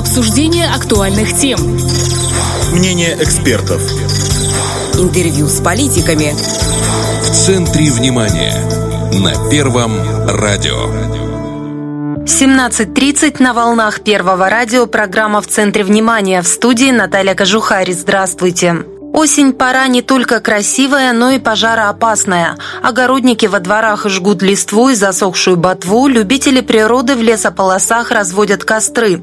[0.00, 1.60] Обсуждение актуальных тем.
[2.72, 3.82] Мнение экспертов.
[4.94, 6.32] Интервью с политиками.
[7.22, 8.54] В центре внимания.
[9.12, 9.92] На Первом
[10.26, 10.86] радио.
[12.24, 14.86] 17.30 на волнах Первого радио.
[14.86, 16.40] Программа «В центре внимания».
[16.40, 17.92] В студии Наталья Кожухари.
[17.92, 18.86] Здравствуйте.
[19.12, 22.56] Осень– пора не только красивая, но и пожароопасная.
[22.80, 29.22] Огородники во дворах жгут листву и засохшую ботву, любители природы в лесополосах разводят костры.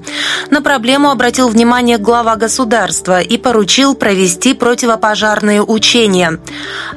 [0.52, 6.38] На проблему обратил внимание глава государства и поручил провести противопожарные учения.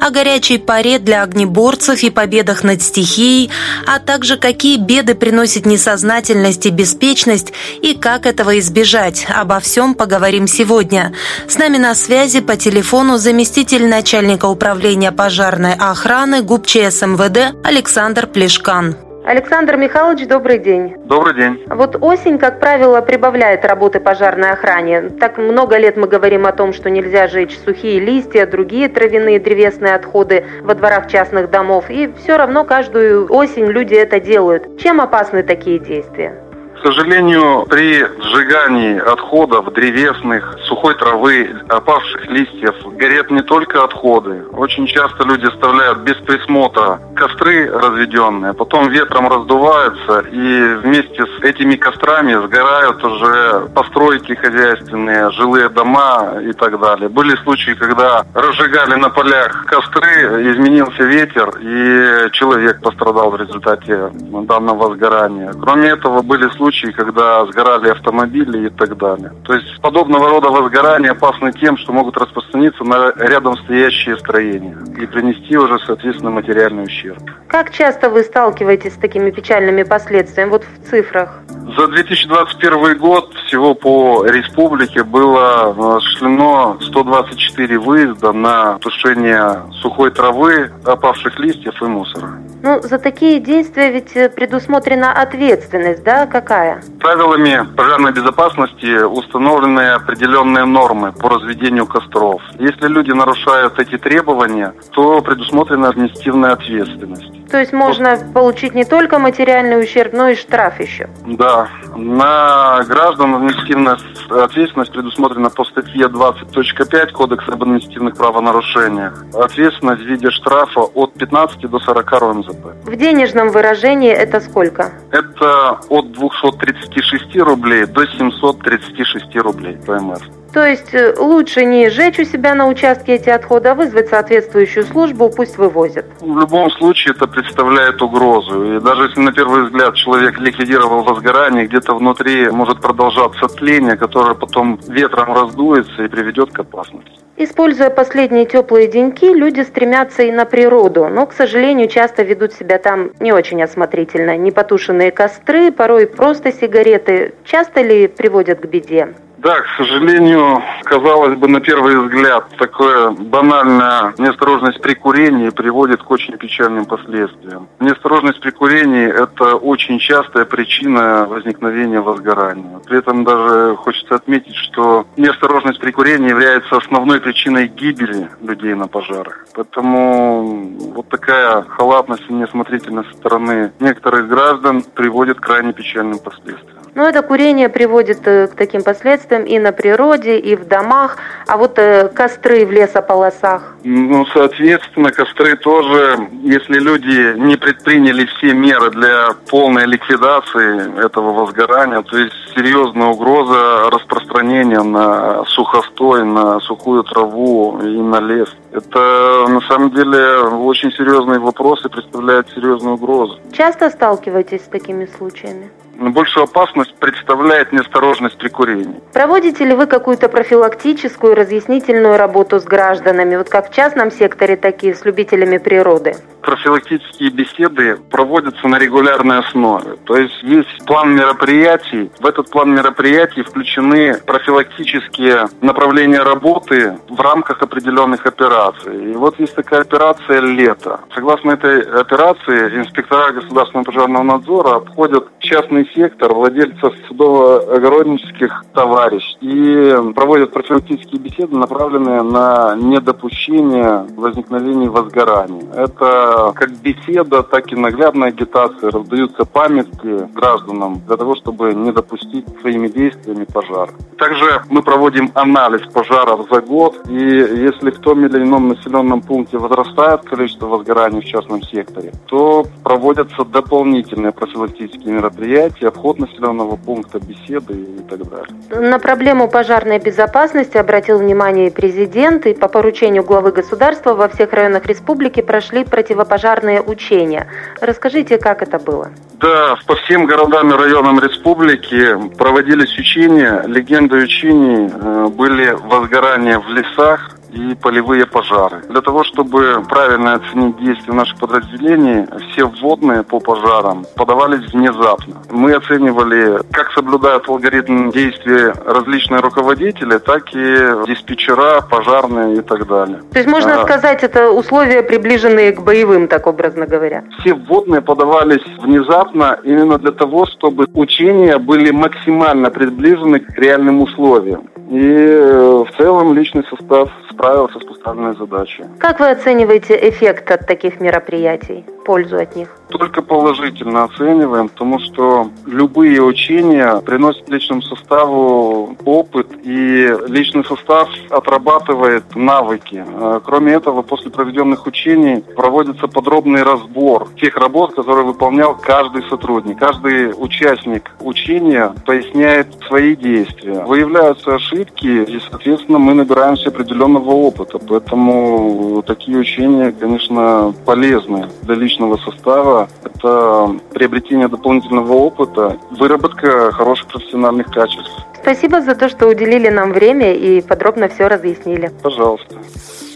[0.00, 3.50] О горячей паре для огнеборцев и победах над стихией,
[3.86, 7.52] а также какие беды приносит несознательность и беспечность
[7.82, 9.26] и как этого избежать.
[9.32, 11.14] Обо всем поговорим сегодня.
[11.46, 18.26] С нами на связи по телефону телефону заместитель начальника управления пожарной охраны ГУПЧС МВД Александр
[18.26, 18.96] Плешкан.
[19.26, 20.94] Александр Михайлович, добрый день.
[21.04, 21.62] Добрый день.
[21.66, 25.10] Вот осень, как правило, прибавляет работы пожарной охране.
[25.20, 29.94] Так много лет мы говорим о том, что нельзя жечь сухие листья, другие травяные древесные
[29.94, 31.90] отходы во дворах частных домов.
[31.90, 34.80] И все равно каждую осень люди это делают.
[34.80, 36.32] Чем опасны такие действия?
[36.80, 44.44] К сожалению, при сжигании отходов древесных, сухой травы, опавших листьев горят не только отходы.
[44.52, 51.76] Очень часто люди оставляют без присмотра костры разведенные, потом ветром раздуваются, и вместе с этими
[51.76, 57.10] кострами сгорают уже постройки хозяйственные, жилые дома и так далее.
[57.10, 64.94] Были случаи, когда разжигали на полях костры, изменился ветер, и человек пострадал в результате данного
[64.94, 65.52] сгорания.
[65.60, 69.32] Кроме этого, были случаи, случаи, когда сгорали автомобили и так далее.
[69.44, 75.06] То есть подобного рода возгорания опасны тем, что могут распространиться на рядом стоящие строения и
[75.06, 77.22] принести уже, соответственно, материальный ущерб.
[77.48, 81.40] Как часто вы сталкиваетесь с такими печальными последствиями, вот в цифрах?
[81.76, 91.38] За 2021 год всего по республике было осуществлено 124 выезда на тушение сухой травы, опавших
[91.38, 92.38] листьев и мусора.
[92.62, 96.82] Ну, за такие действия ведь предусмотрена ответственность, да, какая?
[97.00, 102.42] Правилами пожарной безопасности установлены определенные нормы по разведению костров.
[102.58, 107.40] Если люди нарушают эти требования, то предусмотрена административная ответственность.
[107.50, 111.08] То есть можно получить не только материальный ущерб, но и штраф еще?
[111.26, 111.68] Да.
[111.96, 113.98] На граждан административная
[114.30, 119.24] ответственность предусмотрена по статье 20.5 Кодекса об административных правонарушениях.
[119.34, 122.12] Ответственность в виде штрафа от 15 до 40
[122.50, 122.84] РОНЗП.
[122.84, 124.92] В денежном выражении это сколько?
[125.10, 130.20] Это от 236 рублей до 736 рублей ПМР.
[130.52, 134.84] То есть э, лучше не сжечь у себя на участке эти отходы, а вызвать соответствующую
[134.84, 136.06] службу, пусть вывозят.
[136.20, 138.76] В любом случае это представляет угрозу.
[138.76, 144.34] И даже если на первый взгляд человек ликвидировал возгорание, где-то внутри может продолжаться тление, которое
[144.34, 147.20] потом ветром раздуется и приведет к опасности.
[147.36, 152.78] Используя последние теплые деньки, люди стремятся и на природу, но, к сожалению, часто ведут себя
[152.78, 154.36] там не очень осмотрительно.
[154.36, 159.14] Непотушенные костры, порой просто сигареты часто ли приводят к беде?
[159.42, 166.10] Да, к сожалению, казалось бы, на первый взгляд, такое банальная неосторожность при курении приводит к
[166.10, 167.66] очень печальным последствиям.
[167.78, 172.80] Неосторожность при курении– это очень частая причина возникновения возгорания.
[172.80, 178.88] При этом даже хочется отметить, что неосторожность при курении является основной причиной гибели людей на
[178.88, 179.46] пожарах.
[179.54, 186.79] Поэтому вот такая халатность и неосмотрительность со стороны некоторых граждан приводит к крайне печальным последствиям.
[186.94, 191.18] Но это курение приводит э, к таким последствиям и на природе, и в домах.
[191.46, 193.76] А вот э, костры в лесополосах?
[193.84, 202.02] Ну, соответственно, костры тоже, если люди не предприняли все меры для полной ликвидации этого возгорания,
[202.02, 208.54] то есть серьезная угроза распространения на сухостой, на сухую траву и на лес.
[208.72, 213.38] Это на самом деле очень серьезные вопросы, представляют серьезную угрозу.
[213.52, 215.70] Часто сталкиваетесь с такими случаями?
[216.08, 219.00] Большую опасность представляет неосторожность при курении.
[219.12, 224.82] Проводите ли вы какую-то профилактическую, разъяснительную работу с гражданами, вот как в частном секторе, так
[224.82, 226.14] и с любителями природы?
[226.40, 229.96] профилактические беседы проводятся на регулярной основе.
[230.04, 232.10] То есть есть план мероприятий.
[232.18, 239.12] В этот план мероприятий включены профилактические направления работы в рамках определенных операций.
[239.12, 241.00] И вот есть такая операция «Лето».
[241.14, 250.52] Согласно этой операции инспектора государственного пожарного надзора обходят частные сектор, владельцев судово-огороднических товарищ и проводят
[250.52, 255.62] профилактические беседы, направленные на недопущение возникновения возгораний.
[255.74, 258.90] Это как беседа, так и наглядная агитация.
[258.90, 263.90] Раздаются памятки гражданам для того, чтобы не допустить своими действиями пожар.
[264.20, 269.56] Также мы проводим анализ пожаров за год, и если в том или ином населенном пункте
[269.56, 277.72] возрастает количество возгораний в частном секторе, то проводятся дополнительные профилактические мероприятия, обход населенного пункта, беседы
[277.72, 278.90] и так далее.
[278.90, 284.84] На проблему пожарной безопасности обратил внимание президент, и по поручению главы государства во всех районах
[284.84, 287.46] республики прошли противопожарные учения.
[287.80, 289.12] Расскажите, как это было?
[289.40, 293.64] Да, по всем городам и районам республики проводились учения.
[293.66, 298.82] Легендой учений э, были возгорания в лесах, и полевые пожары.
[298.88, 305.36] Для того, чтобы правильно оценить действия наших подразделений, все вводные по пожарам подавались внезапно.
[305.50, 313.20] Мы оценивали, как соблюдают алгоритм действия различные руководители, так и диспетчера, пожарные и так далее.
[313.32, 317.24] То есть можно а, сказать, это условия, приближенные к боевым, так образно говоря?
[317.40, 324.68] Все вводные подавались внезапно именно для того, чтобы учения были максимально приближены к реальным условиям.
[324.90, 328.84] И э, в целом личный состав справился с поставленной задачей.
[328.98, 332.68] Как вы оцениваете эффект от таких мероприятий, пользу от них?
[332.90, 342.24] только положительно оцениваем, потому что любые учения приносят личному составу опыт, и личный состав отрабатывает
[342.34, 343.04] навыки.
[343.08, 349.78] А, кроме этого, после проведенных учений проводится подробный разбор тех работ, которые выполнял каждый сотрудник.
[349.78, 353.84] Каждый участник учения поясняет свои действия.
[353.84, 357.78] Выявляются ошибки, и, соответственно, мы набираемся определенного опыта.
[357.78, 367.66] Поэтому такие учения, конечно, полезны для личного состава это приобретение дополнительного опыта, выработка хороших профессиональных
[367.66, 368.10] качеств.
[368.42, 371.92] Спасибо за то, что уделили нам время и подробно все разъяснили.
[372.02, 372.56] Пожалуйста.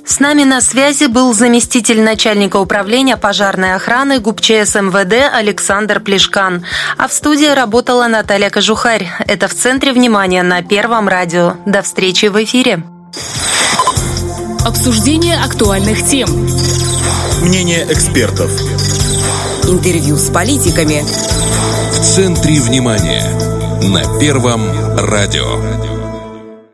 [0.04, 6.62] С нами на связи был заместитель начальника управления пожарной охраны ГУПЧС МВД Александр Плешкан.
[6.98, 9.08] А в студии работала Наталья Кожухарь.
[9.26, 11.54] Это в центре внимания на Первом радио.
[11.64, 12.82] До встречи в эфире.
[14.66, 16.28] Обсуждение актуальных тем.
[17.42, 18.50] Мнение экспертов
[19.68, 21.02] интервью с политиками.
[21.92, 23.24] В центре внимания
[23.82, 24.62] на Первом
[24.98, 25.93] радио.